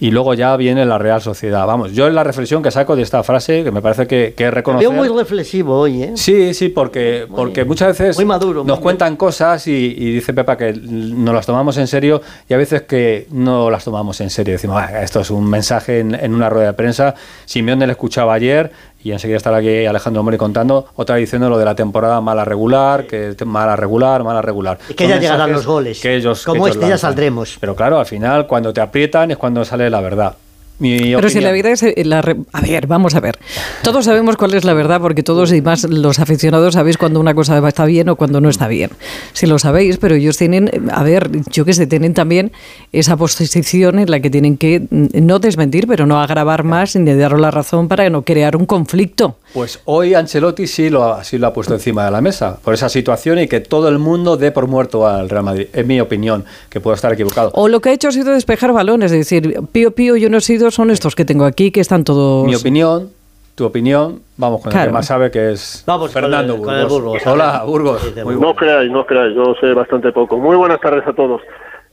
Y 0.01 0.11
luego 0.11 0.33
ya 0.33 0.57
viene 0.57 0.87
la 0.87 0.97
Real 0.97 1.21
Sociedad. 1.21 1.67
Vamos, 1.67 1.93
yo 1.93 2.07
es 2.09 2.15
la 2.15 2.25
reflexión 2.25 2.63
que 2.63 2.71
saco 2.71 2.97
de 2.97 3.03
esta 3.03 3.23
frase, 3.23 3.63
que 3.63 3.71
me 3.71 3.83
parece 3.83 4.07
que, 4.07 4.33
que 4.35 4.51
reconocer... 4.51 4.89
Veo 4.89 4.97
muy 4.99 5.09
reflexivo 5.09 5.79
hoy, 5.79 6.03
¿eh? 6.03 6.13
Sí, 6.15 6.55
sí, 6.55 6.71
porque, 6.71 7.27
porque 7.35 7.67
muchas 7.67 7.89
veces 7.99 8.17
muy 8.17 8.25
maduro, 8.25 8.65
nos 8.65 8.79
muy 8.79 8.83
cuentan 8.83 9.17
cosas 9.17 9.67
y, 9.67 9.73
y 9.73 10.13
dice 10.15 10.33
Pepa 10.33 10.57
que 10.57 10.73
nos 10.73 11.35
las 11.35 11.45
tomamos 11.45 11.77
en 11.77 11.87
serio 11.87 12.23
y 12.49 12.55
a 12.55 12.57
veces 12.57 12.83
que 12.83 13.27
no 13.31 13.69
las 13.71 13.85
tomamos 13.85 14.21
en 14.23 14.31
serio. 14.31 14.55
Decimos, 14.55 14.79
"Ah, 14.81 15.03
esto 15.03 15.21
es 15.21 15.31
un 15.31 15.49
mensaje 15.49 16.01
en, 16.01 16.15
en 16.15 16.35
una 16.35 16.49
rueda 16.49 16.69
de 16.69 16.73
prensa. 16.73 17.15
Simeone 17.45 17.87
le 17.87 17.93
escuchaba 17.93 18.33
ayer 18.33 18.73
y 19.03 19.13
enseguida 19.13 19.37
estará 19.37 19.59
aquí 19.59 19.87
Alejandro 19.87 20.23
Mori 20.23 20.37
contando, 20.37 20.87
otra 20.97 21.17
diciendo 21.17 21.49
lo 21.49 21.59
de 21.59 21.65
la 21.65 21.75
temporada 21.75 22.21
mala 22.21 22.45
regular, 22.45 23.07
que 23.07 23.35
mala 23.45 23.77
regular, 23.77 24.23
mala 24.25 24.43
regular. 24.43 24.79
Y 24.89 24.95
que 24.95 25.05
Son 25.05 25.15
ya 25.15 25.21
llegarán 25.21 25.53
los 25.53 25.67
goles. 25.67 26.01
Que 26.01 26.17
ellos, 26.17 26.45
Como 26.45 26.65
que 26.65 26.71
ellos 26.71 26.77
este 26.77 26.89
ya 26.89 26.99
saldremos. 26.99 27.57
Pero 27.61 27.75
claro, 27.75 27.99
al 27.99 28.07
final 28.07 28.47
cuando 28.47 28.73
te 28.73 28.81
aprietan 28.81 29.31
es 29.31 29.37
cuando 29.37 29.65
sale 29.65 29.89
la 29.89 30.01
verdad. 30.01 30.35
Mi 30.81 30.99
Pero 31.15 31.29
si 31.29 31.41
la 31.41 31.53
vida 31.53 31.71
es 31.71 31.83
eh, 31.83 31.95
la 32.05 32.23
re- 32.23 32.37
a 32.53 32.61
ver, 32.63 32.87
vamos 32.87 33.15
a 33.15 33.21
ver. 33.21 33.39
Todos 33.83 34.07
sabemos 34.07 34.37
cuál 34.37 34.55
es 34.55 34.65
la 34.65 34.73
verdad 34.75 35.01
porque 35.01 35.23
todos 35.23 35.53
y 35.53 35.61
más 35.61 35.85
los 35.85 36.19
aficionados 36.19 36.75
sabéis 36.75 36.97
cuando 36.97 37.21
una 37.21 37.35
cosa 37.35 37.67
está 37.69 37.85
bien 37.85 38.09
o 38.09 38.17
cuando 38.17 38.41
no 38.41 38.49
está 38.49 38.67
bien. 38.67 38.91
Si 39.35 39.47
lo 39.47 39.59
sabéis, 39.59 39.99
pero 39.99 40.15
ellos 40.15 40.37
tienen, 40.39 40.69
eh, 40.73 40.81
a 40.91 41.03
ver, 41.03 41.31
yo 41.53 41.65
que 41.65 41.75
sé, 41.75 41.87
tienen 41.87 42.15
también 42.15 42.51
esa 42.93 43.17
posición 43.17 43.99
en 43.99 44.11
la 44.11 44.21
que 44.21 44.31
tienen 44.31 44.57
que 44.57 44.81
mm, 44.91 45.07
no 45.27 45.39
desmentir, 45.39 45.87
pero 45.87 46.07
no 46.07 46.21
agravar 46.21 46.65
más 46.65 46.97
ni 46.97 47.13
dar 47.15 47.39
la 47.39 47.51
razón 47.51 47.87
para 47.87 48.09
no 48.11 48.23
crear 48.23 48.57
un 48.57 48.65
conflicto. 48.67 49.37
Pues 49.53 49.81
hoy 49.87 50.15
Ancelotti 50.15 50.67
sí 50.69 50.91
lo, 50.91 51.03
ha, 51.05 51.25
sí 51.25 51.37
lo 51.39 51.49
ha 51.49 51.53
puesto 51.53 51.75
encima 51.75 52.05
de 52.05 52.11
la 52.13 52.21
mesa 52.21 52.59
por 52.63 52.73
esa 52.75 52.89
situación 52.89 53.39
y 53.41 53.49
que 53.49 53.61
todo 53.61 53.89
el 53.89 53.99
mundo 53.99 54.37
dé 54.37 54.53
por 54.53 54.69
muerto 54.69 55.07
al 55.09 55.29
Real 55.29 55.43
Madrid. 55.45 55.67
Es 55.73 55.85
mi 55.87 56.01
opinión, 56.01 56.45
que 56.69 56.81
puedo 56.81 56.95
estar 56.95 57.13
equivocado. 57.13 57.51
O 57.55 57.67
lo 57.69 57.81
que 57.81 57.89
ha 57.89 57.93
hecho 57.93 58.09
ha 58.09 58.13
sido 58.13 58.33
despejar 58.33 58.73
balones, 58.73 59.11
es 59.11 59.19
decir, 59.19 59.59
pío 59.73 59.91
pío 59.93 60.17
yo 60.17 60.31
no 60.31 60.39
he 60.39 60.41
sido, 60.41 60.71
son 60.71 60.91
estos 60.91 61.15
que 61.17 61.25
tengo 61.25 61.45
aquí 61.45 61.71
que 61.73 61.81
están 61.81 62.05
todos 62.05 62.47
Mi 62.47 62.55
opinión, 62.55 63.11
tu 63.57 63.65
opinión, 63.65 64.23
vamos 64.37 64.63
con 64.63 64.73
el 64.73 64.87
que 64.87 64.91
más 64.93 65.07
sabe 65.07 65.31
que 65.33 65.51
es 65.53 65.83
Vamos 65.85 66.11
con 66.13 66.23
Fernando 66.23 66.55
el- 66.55 66.61
con 66.63 66.75
el 66.75 66.87
Burgos. 66.87 67.03
Burgos. 67.23 67.27
Hola, 67.27 67.65
Burgos. 67.67 68.03
Sí, 68.03 68.23
Muy 68.23 68.37
no 68.37 68.55
creáis, 68.55 68.91
no 68.91 69.05
creáis, 69.05 69.35
yo 69.35 69.55
sé 69.61 69.75
bastante 69.75 70.13
poco. 70.13 70.39
Muy 70.39 70.57
buenas 70.57 70.81
tardes 70.81 71.05
a 71.07 71.13
todos. 71.13 71.43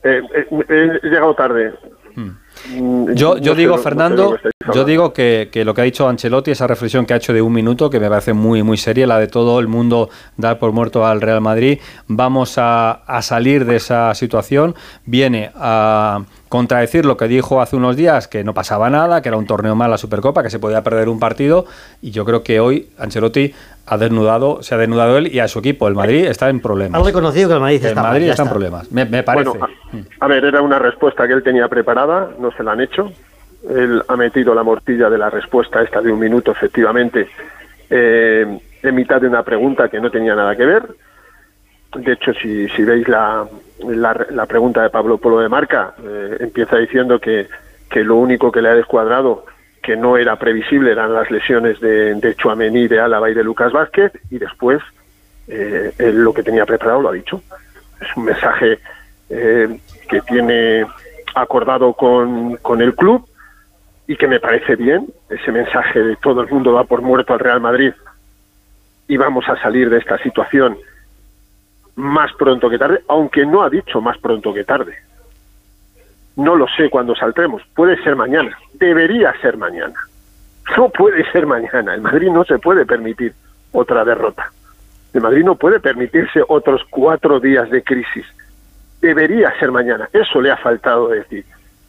Eh, 0.04 0.22
eh, 0.36 1.00
he 1.04 1.08
llegado 1.10 1.34
tarde. 1.34 1.74
Mm, 2.76 3.14
Yo, 3.14 3.36
no 3.36 3.56
digo, 3.56 3.76
lo- 3.78 3.82
Fernando, 3.82 4.38
yo 4.74 4.84
digo 4.84 5.14
que, 5.14 5.50
que 5.52 5.64
lo 5.64 5.74
que 5.74 5.82
ha 5.82 5.84
dicho 5.86 6.08
Ancelotti, 6.10 6.52
esa 6.52 6.68
reflexión 6.68 7.06
que 7.06 7.14
ha 7.14 7.18
hecho 7.18 7.34
de 7.34 7.42
un 7.42 7.54
minuto, 7.54 7.90
que 7.90 8.00
me 8.00 8.10
parece 8.10 8.34
muy, 8.34 8.64
muy 8.64 8.78
seria, 8.78 9.08
la 9.08 9.20
de 9.20 9.28
todo 9.28 9.60
el 9.60 9.68
mundo 9.68 10.10
dar 10.36 10.60
por 10.60 10.72
muerto 10.72 11.06
al 11.06 11.22
Real 11.22 11.42
Madrid, 11.42 11.80
vamos 12.08 12.58
a, 12.58 12.92
a 12.92 13.22
salir 13.22 13.66
de 13.66 13.78
esa 13.78 14.14
situación, 14.16 14.76
viene 15.06 15.52
a 15.56 16.24
contradecir 16.50 17.06
lo 17.06 17.18
que 17.18 17.28
dijo 17.28 17.62
hace 17.62 17.76
unos 17.76 17.96
días, 17.96 18.28
que 18.28 18.44
no 18.44 18.54
pasaba 18.54 18.90
nada, 18.90 19.22
que 19.22 19.30
era 19.30 19.38
un 19.38 19.46
torneo 19.48 19.76
más 19.76 19.90
la 19.90 19.98
Supercopa, 19.98 20.44
que 20.44 20.50
se 20.50 20.60
podía 20.60 20.82
perder 20.84 21.10
un 21.10 21.20
partido, 21.20 21.66
y 22.02 22.12
yo 22.12 22.26
creo 22.26 22.44
que 22.44 22.60
hoy 22.60 22.88
Ancelotti 22.98 23.54
ha 23.88 23.98
desnudado, 23.98 24.62
se 24.62 24.76
ha 24.76 24.78
desnudado 24.78 25.18
él 25.18 25.28
y 25.34 25.40
a 25.40 25.48
su 25.48 25.60
equipo, 25.60 25.88
el 25.88 25.96
Madrid 25.96 26.26
está 26.26 26.50
en 26.50 26.60
problemas. 26.60 27.00
Han 27.00 27.06
reconocido 27.06 27.48
que 27.50 27.56
el 27.56 27.62
Madrid 27.62 27.80
El 27.82 27.88
está 27.88 28.02
mal, 28.02 28.12
Madrid 28.12 28.26
ya 28.26 28.32
está 28.32 28.44
en 28.44 28.48
está. 28.48 28.54
problemas, 28.54 28.92
me, 28.92 29.06
me 29.06 29.24
parece. 29.24 29.50
Bueno, 29.50 29.68
a, 30.20 30.26
a 30.26 30.28
ver, 30.28 30.46
era 30.46 30.62
una 30.62 30.78
respuesta 30.80 31.28
que 31.28 31.34
él 31.34 31.44
tenía 31.44 31.68
preparada, 31.68 32.30
no 32.40 32.52
se 32.52 32.64
la 32.64 32.74
han 32.74 32.82
hecho. 32.82 33.12
Él 33.70 34.04
ha 34.08 34.16
metido 34.16 34.54
la 34.54 34.64
mortilla 34.64 35.10
de 35.10 35.18
la 35.18 35.30
respuesta 35.30 35.82
esta 35.82 36.02
de 36.02 36.12
un 36.12 36.20
minuto, 36.20 36.52
efectivamente, 36.52 37.28
eh, 37.90 38.60
en 38.84 38.96
mitad 38.96 39.20
de 39.20 39.28
una 39.28 39.44
pregunta 39.44 39.90
que 39.90 40.00
no 40.00 40.12
tenía 40.12 40.36
nada 40.36 40.56
que 40.56 40.66
ver. 40.66 40.84
De 41.96 42.14
hecho, 42.14 42.34
si, 42.34 42.68
si 42.70 42.84
veis 42.84 43.08
la, 43.08 43.46
la, 43.88 44.26
la 44.30 44.46
pregunta 44.46 44.84
de 44.84 44.90
Pablo 44.90 45.18
Polo 45.18 45.40
de 45.40 45.50
Marca, 45.50 45.94
eh, 46.04 46.38
empieza 46.42 46.78
diciendo 46.78 47.20
que, 47.20 47.48
que 47.90 48.04
lo 48.04 48.18
único 48.18 48.52
que 48.52 48.62
le 48.62 48.70
ha 48.70 48.76
descuadrado, 48.76 49.46
que 49.82 49.96
no 49.96 50.18
era 50.18 50.36
previsible, 50.36 50.92
eran 50.92 51.14
las 51.14 51.30
lesiones 51.32 51.80
de, 51.80 52.16
de 52.16 52.88
de 52.88 53.00
Álava 53.00 53.30
y 53.30 53.34
de 53.34 53.44
Lucas 53.44 53.72
Vázquez, 53.72 54.12
y 54.30 54.38
después 54.38 54.82
eh, 55.48 55.94
él 55.98 56.24
lo 56.24 56.34
que 56.34 56.44
tenía 56.44 56.66
preparado 56.66 57.02
lo 57.02 57.10
ha 57.10 57.14
dicho. 57.14 57.42
Es 58.02 58.16
un 58.16 58.26
mensaje 58.26 58.80
eh, 59.30 59.80
que 60.10 60.22
tiene 60.22 60.86
acordado 61.36 61.94
con, 61.94 62.58
con 62.58 62.82
el 62.82 62.96
club 62.96 63.28
y 64.08 64.16
que 64.16 64.28
me 64.28 64.40
parece 64.40 64.76
bien, 64.76 65.08
ese 65.30 65.52
mensaje 65.52 66.02
de 66.02 66.16
todo 66.18 66.42
el 66.42 66.50
mundo 66.50 66.74
va 66.74 66.84
por 66.86 67.02
muerto 67.02 67.34
al 67.34 67.40
Real 67.40 67.60
Madrid 67.60 67.94
y 69.08 69.18
vamos 69.18 69.48
a 69.48 69.62
salir 69.62 69.90
de 69.90 69.98
esta 69.98 70.18
situación 70.20 70.78
más 71.96 72.32
pronto 72.34 72.70
que 72.70 72.78
tarde, 72.78 73.02
aunque 73.08 73.46
no 73.46 73.64
ha 73.64 73.70
dicho 73.70 74.02
más 74.02 74.18
pronto 74.20 74.54
que 74.54 74.64
tarde. 74.64 74.96
No 76.38 76.56
lo 76.56 76.68
sé 76.68 76.90
cuándo 76.90 77.16
saldremos. 77.16 77.64
Puede 77.76 78.02
ser 78.04 78.16
mañana. 78.16 78.56
Debería 78.74 79.34
ser 79.42 79.58
mañana. 79.58 79.96
No 80.78 80.90
puede 80.90 81.30
ser 81.32 81.48
mañana. 81.48 81.96
El 81.96 82.02
Madrid 82.02 82.30
no 82.30 82.46
se 82.46 82.60
puede 82.60 82.86
permitir 82.86 83.34
otra 83.72 84.06
derrota. 84.06 84.52
El 85.14 85.22
Madrid 85.22 85.44
no 85.44 85.56
puede 85.56 85.80
permitirse 85.80 86.44
otros 86.48 86.82
cuatro 86.92 87.40
días 87.40 87.70
de 87.72 87.84
crisis. 87.84 88.26
Debería 89.02 89.52
ser 89.60 89.72
mañana. 89.72 90.10
Eso 90.14 90.40
le 90.40 90.52
ha 90.52 90.58
faltado 90.58 91.08
decir. 91.08 91.44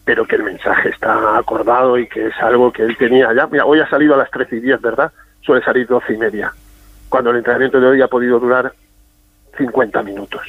Pero 0.07 0.25
que 0.25 0.37
el 0.37 0.45
mensaje 0.45 0.89
está 0.89 1.37
acordado 1.37 1.99
y 1.99 2.09
que 2.09 2.29
es 2.29 2.35
algo 2.41 2.73
que 2.73 2.83
él 2.83 2.97
tenía 2.97 3.31
ya. 3.35 3.47
Mira, 3.49 3.67
hoy 3.67 3.81
ha 3.81 3.91
salido 3.91 4.15
a 4.15 4.19
las 4.19 4.31
13 4.31 4.57
y 4.57 4.61
10, 4.61 4.81
¿verdad? 4.81 5.13
Suele 5.43 5.63
salir 5.63 5.87
12 5.87 6.15
y 6.15 6.17
media. 6.17 6.53
Cuando 7.11 7.31
el 7.31 7.37
entrenamiento 7.37 7.79
de 7.79 7.87
hoy 7.87 8.01
ha 8.01 8.09
podido 8.09 8.41
durar 8.41 8.73
50 9.59 10.03
minutos. 10.03 10.41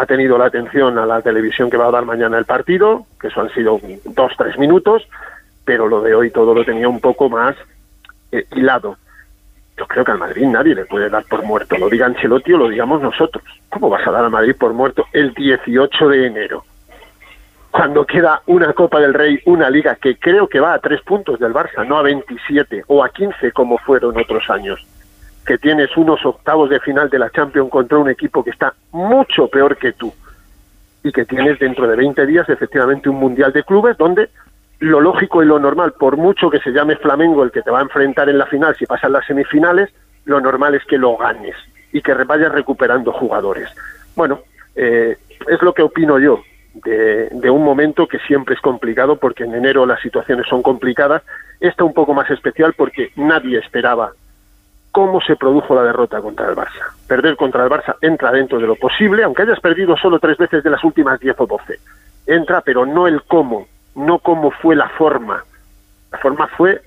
Ha 0.00 0.06
tenido 0.06 0.38
la 0.38 0.46
atención 0.46 0.96
a 0.96 1.04
la 1.04 1.20
televisión 1.20 1.68
que 1.68 1.76
va 1.76 1.88
a 1.88 1.90
dar 1.90 2.06
mañana 2.06 2.38
el 2.38 2.46
partido, 2.46 3.04
que 3.20 3.26
eso 3.26 3.42
han 3.42 3.52
sido 3.52 3.78
dos, 4.06 4.32
tres 4.38 4.58
minutos, 4.58 5.06
pero 5.62 5.88
lo 5.88 6.00
de 6.00 6.14
hoy 6.14 6.30
todo 6.30 6.54
lo 6.54 6.64
tenía 6.64 6.88
un 6.88 7.00
poco 7.00 7.28
más 7.28 7.54
eh, 8.32 8.46
hilado. 8.56 8.96
Yo 9.76 9.86
creo 9.86 10.02
que 10.02 10.12
al 10.12 10.18
Madrid 10.18 10.46
nadie 10.46 10.74
le 10.74 10.86
puede 10.86 11.10
dar 11.10 11.24
por 11.24 11.42
muerto, 11.42 11.76
lo 11.76 11.90
diga 11.90 12.06
Ancelotti 12.06 12.54
o 12.54 12.56
lo 12.56 12.70
digamos 12.70 13.02
nosotros. 13.02 13.44
¿Cómo 13.68 13.90
vas 13.90 14.08
a 14.08 14.10
dar 14.10 14.24
al 14.24 14.30
Madrid 14.30 14.56
por 14.58 14.72
muerto 14.72 15.04
el 15.12 15.34
18 15.34 16.08
de 16.08 16.26
enero? 16.28 16.64
Cuando 17.70 18.06
queda 18.06 18.40
una 18.46 18.72
Copa 18.72 19.00
del 19.00 19.12
Rey, 19.12 19.38
una 19.44 19.68
liga 19.68 19.96
que 19.96 20.16
creo 20.16 20.48
que 20.48 20.60
va 20.60 20.72
a 20.72 20.78
tres 20.78 21.02
puntos 21.02 21.38
del 21.38 21.52
Barça, 21.52 21.86
no 21.86 21.98
a 21.98 22.02
27 22.02 22.84
o 22.86 23.04
a 23.04 23.10
15 23.10 23.52
como 23.52 23.76
fueron 23.76 24.16
otros 24.16 24.48
años 24.48 24.82
que 25.50 25.58
tienes 25.58 25.96
unos 25.96 26.24
octavos 26.24 26.70
de 26.70 26.78
final 26.78 27.10
de 27.10 27.18
la 27.18 27.28
Champions 27.28 27.70
contra 27.70 27.98
un 27.98 28.08
equipo 28.08 28.44
que 28.44 28.50
está 28.50 28.72
mucho 28.92 29.48
peor 29.48 29.76
que 29.76 29.92
tú 29.94 30.14
y 31.02 31.10
que 31.10 31.24
tienes 31.24 31.58
dentro 31.58 31.88
de 31.88 31.96
20 31.96 32.24
días 32.24 32.48
efectivamente 32.48 33.08
un 33.08 33.16
Mundial 33.16 33.52
de 33.52 33.64
Clubes 33.64 33.98
donde 33.98 34.28
lo 34.78 35.00
lógico 35.00 35.42
y 35.42 35.46
lo 35.46 35.58
normal, 35.58 35.94
por 35.98 36.16
mucho 36.16 36.50
que 36.50 36.60
se 36.60 36.70
llame 36.70 36.94
Flamengo 36.94 37.42
el 37.42 37.50
que 37.50 37.62
te 37.62 37.70
va 37.72 37.80
a 37.80 37.82
enfrentar 37.82 38.28
en 38.28 38.38
la 38.38 38.46
final 38.46 38.76
si 38.76 38.86
pasan 38.86 39.10
las 39.10 39.26
semifinales, 39.26 39.90
lo 40.24 40.40
normal 40.40 40.76
es 40.76 40.84
que 40.84 40.98
lo 40.98 41.16
ganes 41.16 41.56
y 41.92 42.00
que 42.00 42.14
vayas 42.14 42.52
recuperando 42.52 43.10
jugadores. 43.12 43.68
Bueno, 44.14 44.42
eh, 44.76 45.16
es 45.48 45.62
lo 45.62 45.74
que 45.74 45.82
opino 45.82 46.20
yo 46.20 46.44
de, 46.74 47.28
de, 47.28 47.50
un 47.50 47.64
momento 47.64 48.06
que 48.06 48.20
siempre 48.20 48.54
es 48.54 48.60
complicado 48.60 49.16
porque 49.16 49.42
en 49.42 49.54
enero 49.56 49.84
las 49.84 50.00
situaciones 50.00 50.46
son 50.46 50.62
complicadas. 50.62 51.24
Esta 51.58 51.82
un 51.82 51.92
poco 51.92 52.14
más 52.14 52.30
especial 52.30 52.72
porque 52.74 53.10
nadie 53.16 53.58
esperaba 53.58 54.12
cómo 54.92 55.20
se 55.20 55.36
produjo 55.36 55.74
la 55.74 55.82
derrota 55.82 56.20
contra 56.20 56.48
el 56.48 56.56
Barça. 56.56 56.92
Perder 57.06 57.36
contra 57.36 57.64
el 57.64 57.70
Barça 57.70 57.96
entra 58.00 58.32
dentro 58.32 58.58
de 58.58 58.66
lo 58.66 58.76
posible, 58.76 59.22
aunque 59.22 59.42
hayas 59.42 59.60
perdido 59.60 59.96
solo 59.96 60.18
tres 60.18 60.36
veces 60.38 60.62
de 60.62 60.70
las 60.70 60.82
últimas 60.84 61.20
diez 61.20 61.36
o 61.38 61.46
doce. 61.46 61.78
Entra, 62.26 62.60
pero 62.60 62.86
no 62.86 63.06
el 63.06 63.22
cómo, 63.22 63.66
no 63.94 64.18
cómo 64.18 64.50
fue 64.50 64.76
la 64.76 64.88
forma. 64.90 65.44
La 66.12 66.18
forma 66.18 66.48
fue 66.48 66.80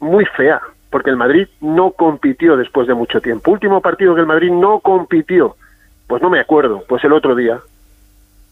muy 0.00 0.24
fea, 0.24 0.60
porque 0.90 1.10
el 1.10 1.16
Madrid 1.16 1.48
no 1.60 1.90
compitió 1.90 2.56
después 2.56 2.86
de 2.86 2.94
mucho 2.94 3.20
tiempo. 3.20 3.50
Último 3.50 3.80
partido 3.80 4.14
que 4.14 4.20
el 4.20 4.26
Madrid 4.26 4.52
no 4.52 4.80
compitió, 4.80 5.56
pues 6.06 6.22
no 6.22 6.30
me 6.30 6.40
acuerdo, 6.40 6.84
pues 6.88 7.02
el 7.04 7.12
otro 7.12 7.34
día. 7.34 7.60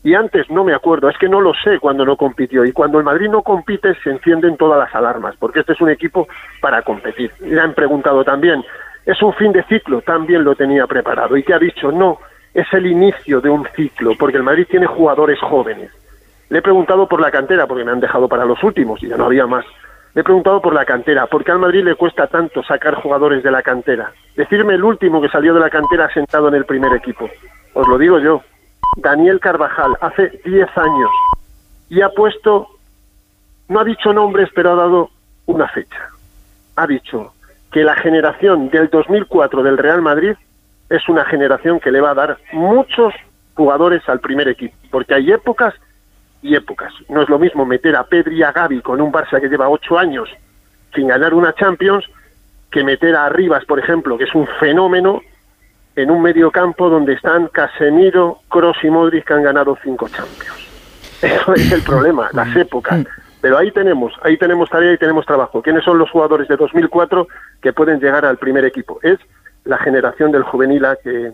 Y 0.05 0.15
antes 0.15 0.51
no 0.51 0.65
me 0.65 0.75
acuerdo, 0.75 1.09
es 1.09 1.17
que 1.17 1.29
no 1.29 1.41
lo 1.41 1.55
sé 1.55 1.79
cuando 1.79 2.05
no 2.05 2.17
compitió. 2.17 2.65
Y 2.65 2.73
cuando 2.73 2.99
el 2.99 3.05
Madrid 3.05 3.29
no 3.31 3.43
compite 3.43 3.95
se 4.03 4.11
encienden 4.11 4.57
todas 4.57 4.79
las 4.79 4.95
alarmas, 4.95 5.37
porque 5.39 5.61
este 5.61 5.75
es 5.75 5.81
un 5.81 5.91
equipo 5.91 6.27
para 6.61 6.83
competir. 6.83 7.31
Le 7.41 7.61
han 7.61 7.75
preguntado 7.75 8.25
también, 8.25 8.65
¿es 9.07 9.23
un 9.23 9.33
fin 9.35 9.53
de 9.53 9.63
ciclo? 9.65 10.03
También 10.03 10.43
lo 10.43 10.57
tenía 10.57 10.87
preparado. 10.87 11.37
¿Y 11.37 11.45
qué 11.45 11.55
ha 11.55 11.59
dicho? 11.59 11.93
No, 11.93 12.19
es 12.53 12.67
el 12.73 12.87
inicio 12.87 13.41
de 13.41 13.49
un 13.49 13.67
ciclo, 13.77 14.13
porque 14.19 14.39
el 14.39 14.43
Madrid 14.43 14.67
tiene 14.69 14.87
jugadores 14.87 15.39
jóvenes. 15.41 15.91
Le 16.49 16.59
he 16.59 16.63
preguntado 16.63 17.07
por 17.07 17.21
la 17.21 17.31
cantera, 17.31 17.67
porque 17.67 17.85
me 17.85 17.93
han 17.93 18.01
dejado 18.01 18.29
para 18.29 18.45
los 18.45 18.63
últimos 18.65 19.03
y 19.03 19.09
ya 19.09 19.17
no 19.17 19.27
había 19.27 19.47
más. 19.47 19.65
Le 20.15 20.21
he 20.21 20.25
preguntado 20.25 20.61
por 20.61 20.75
la 20.75 20.85
cantera, 20.85 21.27
¿por 21.27 21.45
qué 21.45 21.53
al 21.53 21.61
Madrid 21.61 21.85
le 21.85 21.95
cuesta 21.95 22.27
tanto 22.27 22.63
sacar 22.63 22.97
jugadores 22.97 23.43
de 23.43 23.51
la 23.51 23.63
cantera? 23.63 24.13
Decirme 24.37 24.75
el 24.75 24.85
último 24.85 25.23
que 25.23 25.29
salió 25.29 25.55
de 25.55 25.61
la 25.61 25.71
cantera 25.71 26.13
sentado 26.13 26.49
en 26.49 26.55
el 26.55 26.67
primer 26.67 26.93
equipo. 26.93 27.31
Os 27.73 27.89
lo 27.89 27.97
digo 27.97 28.19
yo, 28.19 28.43
Daniel 28.97 29.41
Carvajal, 29.41 29.97
hace 30.01 30.41
10 30.45 30.69
años, 30.77 31.11
y 31.89 32.01
ha 32.03 32.11
puesto, 32.11 32.69
no 33.69 33.81
ha 33.81 33.85
dicho 33.85 34.13
nombres, 34.13 34.49
pero 34.55 34.73
ha 34.73 34.77
dado 34.77 35.11
una 35.47 35.69
fecha. 35.69 36.09
Ha 36.77 36.87
dicho 36.87 37.33
que 37.71 37.85
la 37.85 37.95
generación 37.97 38.71
del 38.71 38.89
2004 38.89 39.63
del 39.63 39.79
Real 39.79 40.03
Madrid 40.03 40.35
es 40.89 41.09
una 41.09 41.25
generación 41.25 41.81
que 41.81 41.91
le 41.91 42.01
va 42.01 42.11
a 42.11 42.15
dar 42.15 42.39
muchos 42.53 43.15
jugadores 43.55 44.07
al 44.09 44.21
primer 44.21 44.49
equipo, 44.49 44.75
porque 44.91 45.15
hay 45.15 45.33
épocas 45.33 45.75
y 46.43 46.55
épocas. 46.55 46.93
No 47.09 47.23
es 47.23 47.29
lo 47.29 47.39
mismo 47.39 47.65
meter 47.65 47.97
a 47.97 48.05
Pedri 48.05 48.39
y 48.39 48.43
a 48.43 48.53
Gaby 48.53 48.83
con 48.83 49.01
un 49.01 49.13
Barça 49.13 49.41
que 49.41 49.49
lleva 49.49 49.69
ocho 49.69 49.99
años 49.99 50.29
sin 50.95 51.09
ganar 51.09 51.33
una 51.33 51.55
Champions 51.55 52.05
que 52.71 52.85
meter 52.85 53.15
a 53.17 53.29
Rivas, 53.29 53.65
por 53.65 53.79
ejemplo, 53.79 54.19
que 54.19 54.25
es 54.25 54.35
un 54.35 54.47
fenómeno, 54.59 55.23
en 55.97 56.11
un 56.11 56.23
medio 56.23 56.51
campo 56.51 56.89
donde 56.89 57.15
están 57.15 57.49
Casemiro, 57.49 58.39
Cross 58.49 58.79
y 58.83 58.91
Modric 58.91 59.27
que 59.27 59.35
han 59.35 59.43
ganado 59.43 59.77
cinco 59.83 60.09
Champions. 60.09 60.69
Eso 61.23 61.55
es 61.55 61.73
el 61.73 61.83
problema, 61.83 62.29
las 62.33 62.55
épocas. 62.57 63.05
Pero 63.41 63.59
ahí 63.59 63.71
tenemos, 63.73 64.13
ahí 64.23 64.37
tenemos 64.37 64.71
tarea 64.71 64.93
y 64.93 64.99
tenemos 64.99 65.27
trabajo. 65.27 65.63
¿Quiénes 65.63 65.85
son 65.85 65.99
los 65.99 66.11
jugadores 66.11 66.49
de 66.49 66.57
2004 66.57 67.27
que 67.61 67.73
pueden 67.73 68.01
llegar 68.01 68.25
al 68.25 68.39
primer 68.39 68.65
equipo? 68.65 69.01
Es 69.03 69.19
la 69.65 69.79
generación 69.79 70.33
del 70.33 70.43
juvenil 70.45 70.85
A 70.85 70.97
que, 70.97 71.33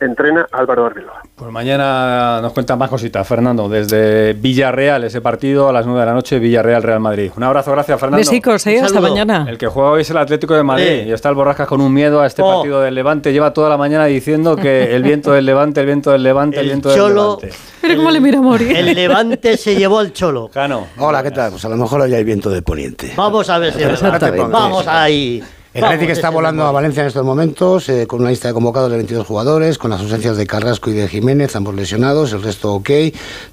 entrena 0.00 0.46
Álvaro 0.50 0.86
Arbeloa. 0.86 1.22
Pues 1.34 1.50
mañana 1.50 2.40
nos 2.40 2.52
cuentan 2.52 2.78
más 2.78 2.90
cositas, 2.90 3.26
Fernando, 3.26 3.68
desde 3.68 4.34
Villarreal, 4.34 5.04
ese 5.04 5.20
partido 5.20 5.68
a 5.68 5.72
las 5.72 5.86
9 5.86 6.00
de 6.00 6.06
la 6.06 6.12
noche, 6.12 6.38
Villarreal-Real 6.38 7.00
Madrid. 7.00 7.32
Un 7.36 7.42
abrazo, 7.44 7.72
gracias, 7.72 7.98
Fernando. 7.98 8.18
Besicos, 8.18 8.66
¿eh? 8.66 8.80
hasta 8.80 9.00
mañana. 9.00 9.46
El 9.48 9.58
que 9.58 9.66
juega 9.66 9.90
hoy 9.90 10.02
es 10.02 10.10
el 10.10 10.18
Atlético 10.18 10.54
de 10.54 10.62
Madrid 10.62 11.06
y 11.06 11.12
está 11.12 11.28
el 11.28 11.34
Borrascas 11.34 11.66
con 11.66 11.80
un 11.80 11.92
miedo 11.92 12.20
a 12.20 12.26
este 12.26 12.42
oh. 12.42 12.56
partido 12.56 12.80
del 12.80 12.94
Levante. 12.94 13.32
Lleva 13.32 13.52
toda 13.52 13.68
la 13.68 13.76
mañana 13.76 14.06
diciendo 14.06 14.56
que 14.56 14.94
el 14.94 15.02
viento 15.02 15.32
del 15.32 15.46
Levante, 15.46 15.80
el 15.80 15.86
viento 15.86 16.10
del 16.10 16.22
Levante, 16.22 16.60
el, 16.60 16.66
viento 16.66 16.88
del 16.88 17.14
Levante. 17.14 17.50
Pero 17.80 17.96
cómo 17.96 18.10
le 18.10 18.20
mira 18.20 18.38
a 18.38 18.42
morir. 18.42 18.76
El 18.76 18.94
Levante 18.94 19.56
se 19.56 19.76
llevó 19.76 19.98
al 19.98 20.12
Cholo. 20.12 20.48
Cano. 20.52 20.88
Hola, 20.98 21.22
¿qué 21.22 21.30
tal? 21.30 21.52
Pues 21.52 21.64
a 21.64 21.68
lo 21.68 21.76
mejor 21.76 22.00
hoy 22.02 22.14
hay 22.14 22.24
viento 22.24 22.50
de 22.50 22.62
poniente. 22.62 23.12
Vamos 23.16 23.48
a 23.48 23.58
ver 23.58 23.72
si 23.72 23.82
es 23.82 24.02
Vamos 24.50 24.86
ahí. 24.86 25.42
El 25.72 25.84
Atlético 25.84 26.10
está 26.10 26.30
volando 26.30 26.64
a 26.64 26.72
Valencia 26.72 27.02
en 27.02 27.06
estos 27.06 27.24
momentos, 27.24 27.88
eh, 27.88 28.08
con 28.08 28.20
una 28.22 28.30
lista 28.30 28.48
de 28.48 28.54
convocados 28.54 28.90
de 28.90 28.96
22 28.96 29.24
jugadores, 29.24 29.78
con 29.78 29.92
las 29.92 30.00
ausencias 30.00 30.36
de 30.36 30.44
Carrasco 30.44 30.90
y 30.90 30.94
de 30.94 31.06
Jiménez, 31.06 31.54
ambos 31.54 31.76
lesionados, 31.76 32.32
el 32.32 32.42
resto 32.42 32.74
ok. 32.74 32.90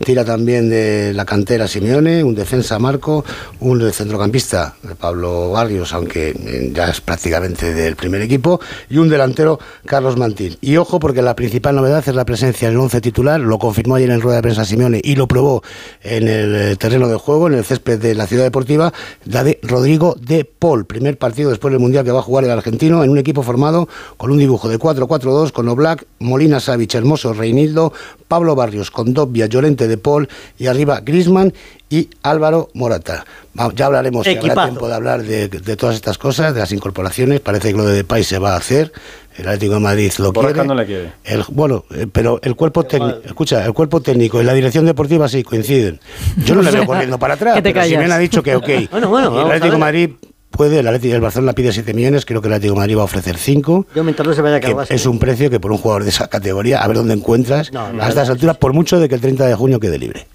Tira 0.04 0.26
también 0.26 0.68
de 0.68 1.14
la 1.14 1.26
cantera 1.26 1.68
Simeone, 1.68 2.24
un 2.24 2.34
defensa 2.34 2.80
Marco, 2.80 3.24
un 3.60 3.92
centrocampista 3.92 4.74
Pablo 5.00 5.52
Barrios, 5.52 5.94
aunque 5.94 6.30
eh, 6.30 6.72
ya 6.74 6.90
es 6.90 7.02
prácticamente 7.02 7.72
del 7.76 7.96
primer 7.96 8.24
equipo, 8.24 8.60
y 8.90 8.98
un 8.98 9.10
delantero 9.10 9.60
Carlos 9.86 10.18
Mantín. 10.18 10.58
Y 10.60 10.78
ojo, 10.78 11.00
porque 11.00 11.22
la 11.22 11.36
principal 11.36 11.76
novedad 11.76 12.04
es 12.04 12.16
la 12.16 12.26
presencia 12.26 12.68
en 12.68 12.74
el 12.74 12.80
11 12.80 13.00
titular, 13.00 13.40
lo 13.40 13.60
confirmó 13.60 13.94
ayer 13.94 14.10
en 14.10 14.22
rueda 14.22 14.38
de 14.38 14.42
prensa 14.42 14.66
Simeone 14.66 15.02
y 15.04 15.14
lo 15.18 15.28
probó 15.28 15.62
en 16.02 16.28
el 16.28 16.56
eh, 16.56 16.76
terreno 16.78 17.10
de 17.10 17.18
juego, 17.18 17.46
en 17.46 17.54
el 17.54 17.64
césped 17.64 18.00
de 18.00 18.16
la 18.16 18.26
ciudad 18.26 18.44
deportiva, 18.44 18.92
la 19.26 19.44
de 19.44 19.60
Rodrigo 19.62 20.16
de 20.20 20.46
Paul, 20.46 20.88
primer 20.88 21.20
partido 21.20 21.52
después 21.52 21.72
del 21.72 21.80
Mundial 21.80 22.07
que 22.08 22.14
va 22.14 22.20
a 22.20 22.24
jugar 22.24 22.46
el 22.46 22.52
argentino 22.52 23.04
en 23.04 23.10
un 23.10 23.18
equipo 23.18 23.44
formado 23.44 23.90
con 24.16 24.32
un 24.32 24.38
dibujo 24.38 24.70
de 24.70 24.80
4-4-2 24.80 25.52
con 25.52 25.68
Oblak, 25.68 26.06
Molina 26.20 26.62
Savic, 26.62 26.96
Hermoso, 26.96 27.34
Reinildo, 27.34 27.92
Pablo 28.30 28.56
Barrios, 28.56 28.92
con 28.92 29.14
Dobbia, 29.14 29.48
Llorente 29.48 29.90
de 29.90 29.98
Paul 29.98 30.30
y 30.58 30.68
arriba 30.68 31.02
Grisman 31.04 31.54
y 31.90 32.10
Álvaro 32.24 32.70
Morata. 32.74 33.26
Ya 33.76 33.88
hablaremos, 33.88 34.26
si 34.26 34.38
habrá 34.38 34.66
tiempo 34.66 34.88
de 34.88 34.94
hablar 34.94 35.24
de, 35.24 35.76
todas 35.76 35.96
estas 35.96 36.18
cosas, 36.18 36.54
de 36.54 36.60
las 36.62 36.72
incorporaciones. 36.72 37.40
Parece 37.40 37.72
que 37.72 37.78
lo 37.78 37.86
de 37.86 37.96
Depay 37.96 38.24
se 38.24 38.40
va 38.40 38.54
a 38.54 38.58
hacer. 38.58 38.92
El 39.38 39.48
Atlético 39.48 39.76
de 39.76 39.80
Madrid 39.80 40.12
lo 40.18 40.34
quiere. 40.34 40.66
No 40.66 40.76
le 40.76 40.86
quiere. 40.86 41.12
El, 41.24 41.44
bueno, 41.50 41.86
eh, 41.94 42.08
pero 42.12 42.40
el 42.42 42.56
cuerpo 42.56 42.86
técnico, 42.86 43.20
escucha, 43.24 43.66
el 43.66 43.74
cuerpo 43.74 44.02
técnico 44.02 44.42
y 44.42 44.46
la 44.46 44.54
dirección 44.54 44.86
deportiva 44.86 45.28
sí 45.28 45.44
coinciden. 45.44 46.00
Yo 46.44 46.56
no 46.56 46.62
le 46.62 46.72
veo 46.72 46.86
corriendo 46.86 47.20
para 47.20 47.36
atrás, 47.36 47.60
pero 47.64 47.84
si 47.84 47.98
bien 47.98 48.12
ha 48.12 48.18
dicho 48.18 48.42
que 48.42 48.56
ok. 48.56 48.70
bueno, 48.92 49.10
bueno, 49.10 49.42
el 49.42 49.48
Atlético 49.48 49.74
de 49.74 49.80
Madrid 49.80 50.10
puede, 50.58 50.80
el, 50.80 50.88
Atlético, 50.88 51.16
el 51.16 51.22
Barcelona 51.22 51.54
pide 51.54 51.72
7 51.72 51.94
millones, 51.94 52.26
creo 52.26 52.42
que 52.42 52.48
el 52.48 52.56
Atlético 52.56 52.74
de 52.74 52.80
Madrid 52.80 52.98
va 52.98 53.02
a 53.02 53.06
ofrecer 53.06 53.38
5. 53.38 53.86
Yo 53.96 54.04
mientras 54.04 54.28
no 54.28 54.34
se 54.34 54.42
vaya 54.42 54.58
a 54.58 54.84
Es 54.90 55.06
un 55.06 55.20
precio 55.20 55.50
que 55.50 55.60
por 55.60 55.72
un 55.72 55.78
jugador 55.78 56.04
de 56.04 56.10
esa 56.10 56.28
categoría, 56.28 56.84
a 56.84 56.88
ver 56.88 56.98
dónde 56.98 57.14
encuentras, 57.14 57.72
a 57.74 58.10
estas 58.10 58.30
alturas, 58.30 58.58
por 58.58 58.74
mucho 58.74 59.00
de 59.00 59.08
que 59.08 59.16
el 59.16 59.22
30 59.22 59.46
de 59.46 59.56
junio 59.56 59.80
quede 59.80 59.98
libre. 59.98 60.28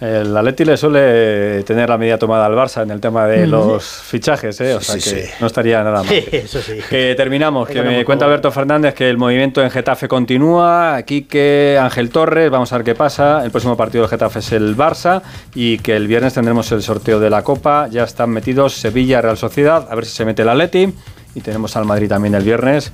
El 0.00 0.34
Atleti 0.34 0.64
le 0.64 0.78
suele 0.78 1.62
tener 1.64 1.88
la 1.90 1.98
medida 1.98 2.16
tomada 2.16 2.46
al 2.46 2.54
Barça 2.54 2.82
en 2.82 2.90
el 2.90 3.00
tema 3.00 3.26
de 3.26 3.46
los 3.46 3.84
fichajes, 3.84 4.58
¿eh? 4.62 4.74
o 4.74 4.80
sea 4.80 4.96
que 4.96 5.28
no 5.40 5.46
estaría 5.46 5.82
nada 5.84 6.02
mal. 6.02 6.14
eso 6.32 6.62
sí. 6.62 6.78
Que 6.88 7.14
terminamos, 7.14 7.68
que 7.68 7.82
me 7.82 8.02
cuenta 8.06 8.24
Alberto 8.24 8.50
Fernández 8.50 8.94
que 8.94 9.10
el 9.10 9.18
movimiento 9.18 9.62
en 9.62 9.70
Getafe 9.70 10.08
continúa, 10.08 10.96
aquí 10.96 11.22
que 11.24 11.78
Ángel 11.78 12.08
Torres, 12.08 12.50
vamos 12.50 12.72
a 12.72 12.76
ver 12.78 12.84
qué 12.84 12.94
pasa, 12.94 13.44
el 13.44 13.50
próximo 13.50 13.76
partido 13.76 14.04
de 14.04 14.08
Getafe 14.08 14.38
es 14.38 14.52
el 14.52 14.74
Barça 14.74 15.20
y 15.54 15.76
que 15.78 15.94
el 15.96 16.06
viernes 16.06 16.32
tendremos 16.32 16.72
el 16.72 16.80
sorteo 16.82 17.20
de 17.20 17.28
la 17.28 17.42
Copa, 17.42 17.86
ya 17.90 18.04
están 18.04 18.30
metidos 18.30 18.72
Sevilla, 18.74 19.20
Real 19.20 19.36
Sociedad, 19.36 19.86
a 19.90 19.94
ver 19.94 20.06
si 20.06 20.12
se 20.12 20.24
mete 20.24 20.40
el 20.42 20.48
Atleti 20.48 20.94
y 21.34 21.40
tenemos 21.42 21.76
al 21.76 21.84
Madrid 21.84 22.08
también 22.08 22.34
el 22.34 22.42
viernes. 22.42 22.90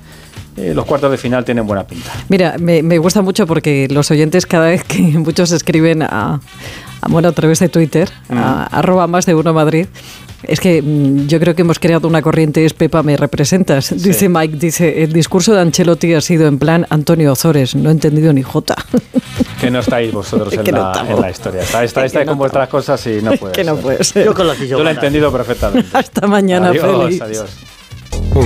Eh, 0.57 0.73
los 0.73 0.85
cuartos 0.85 1.11
de 1.11 1.17
final 1.17 1.45
tienen 1.45 1.67
buena 1.67 1.85
pinta. 1.85 2.11
Mira, 2.29 2.55
me, 2.59 2.81
me 2.81 2.97
gusta 2.97 3.21
mucho 3.21 3.45
porque 3.45 3.87
los 3.91 4.09
oyentes 4.09 4.47
cada 4.47 4.67
vez 4.69 4.83
que 4.83 4.97
muchos 5.17 5.51
escriben 5.51 6.01
a- 6.01 6.39
bueno, 7.09 7.29
a 7.29 7.31
través 7.31 7.59
de 7.59 7.69
Twitter, 7.69 8.09
a, 8.29 8.65
arroba 8.65 9.07
más 9.07 9.25
de 9.25 9.35
uno 9.35 9.53
Madrid, 9.53 9.87
es 10.43 10.59
que 10.59 10.81
mm, 10.81 11.27
yo 11.27 11.39
creo 11.39 11.55
que 11.55 11.61
hemos 11.61 11.79
creado 11.79 12.07
una 12.07 12.21
corriente, 12.21 12.63
es 12.65 12.73
Pepa, 12.73 13.03
me 13.03 13.17
representas. 13.17 13.93
Dice 14.01 14.29
Mike, 14.29 14.57
dice, 14.57 15.03
el 15.03 15.13
discurso 15.13 15.53
de 15.53 15.61
Ancelotti 15.61 16.13
ha 16.13 16.21
sido 16.21 16.47
en 16.47 16.59
plan 16.59 16.85
Antonio 16.89 17.31
Ozores, 17.31 17.75
no 17.75 17.89
he 17.89 17.91
entendido 17.91 18.33
ni 18.33 18.43
jota. 18.43 18.75
Que 19.59 19.71
no 19.71 19.79
estáis 19.79 20.13
vosotros 20.13 20.53
en, 20.53 20.63
que 20.63 20.71
no 20.71 20.91
la, 20.93 21.05
en 21.09 21.19
la 21.19 21.31
historia. 21.31 21.61
Estáis, 21.61 21.85
estáis, 21.85 22.05
Es 22.05 22.11
que 22.11 22.19
estáis 22.19 22.25
no 22.27 22.31
con 22.33 22.37
vuestras 22.37 22.69
cosas 22.69 23.07
y 23.07 23.23
no 23.23 23.31
puede 23.39 23.53
que 23.53 23.63
no 23.63 23.75
puede 23.75 24.03
ser. 24.03 24.25
Yo 24.25 24.35
con 24.35 24.45
los 24.45 24.59
Yo 24.59 24.83
lo 24.83 24.87
he 24.87 24.93
entendido 24.93 25.31
perfectamente. 25.31 25.89
Hasta 25.93 26.27
mañana, 26.27 26.67
adiós, 26.67 26.85
Félix. 26.85 27.21
adiós. 27.21 27.49